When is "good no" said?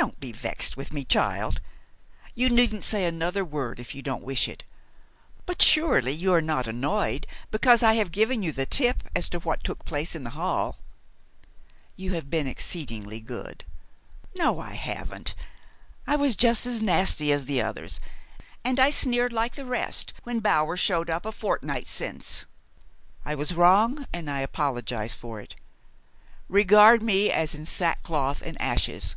13.20-14.58